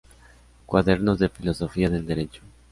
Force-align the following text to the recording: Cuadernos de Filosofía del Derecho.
Cuadernos 0.65 1.19
de 1.19 1.29
Filosofía 1.29 1.87
del 1.91 2.07
Derecho. 2.07 2.41